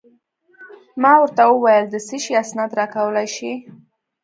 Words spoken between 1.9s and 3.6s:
څه شي اسناد راکولای شې؟